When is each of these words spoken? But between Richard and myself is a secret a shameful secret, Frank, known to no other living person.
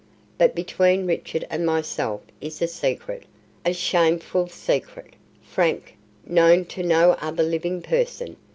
But 0.39 0.55
between 0.55 1.05
Richard 1.05 1.45
and 1.51 1.63
myself 1.63 2.21
is 2.41 2.59
a 2.59 2.67
secret 2.67 3.25
a 3.63 3.71
shameful 3.71 4.47
secret, 4.47 5.13
Frank, 5.43 5.95
known 6.25 6.65
to 6.73 6.81
no 6.81 7.11
other 7.21 7.43
living 7.43 7.83
person. 7.83 8.35